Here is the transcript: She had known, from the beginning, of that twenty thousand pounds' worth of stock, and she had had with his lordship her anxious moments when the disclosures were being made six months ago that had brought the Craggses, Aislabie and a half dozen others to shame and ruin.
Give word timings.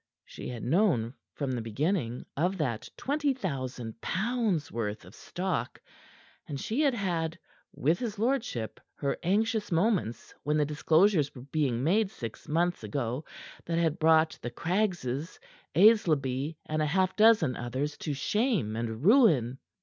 She 0.25 0.49
had 0.49 0.63
known, 0.63 1.13
from 1.35 1.51
the 1.51 1.61
beginning, 1.61 2.25
of 2.35 2.57
that 2.57 2.89
twenty 2.97 3.35
thousand 3.35 4.01
pounds' 4.01 4.71
worth 4.71 5.05
of 5.05 5.13
stock, 5.13 5.79
and 6.47 6.59
she 6.59 6.81
had 6.81 6.95
had 6.95 7.37
with 7.71 7.99
his 7.99 8.17
lordship 8.17 8.79
her 8.95 9.15
anxious 9.21 9.71
moments 9.71 10.33
when 10.41 10.57
the 10.57 10.65
disclosures 10.65 11.35
were 11.35 11.43
being 11.43 11.83
made 11.83 12.09
six 12.09 12.47
months 12.47 12.83
ago 12.83 13.25
that 13.65 13.77
had 13.77 13.99
brought 13.99 14.39
the 14.41 14.49
Craggses, 14.49 15.37
Aislabie 15.75 16.55
and 16.65 16.81
a 16.81 16.87
half 16.87 17.15
dozen 17.15 17.55
others 17.55 17.95
to 17.97 18.15
shame 18.15 18.75
and 18.75 19.03
ruin. 19.05 19.59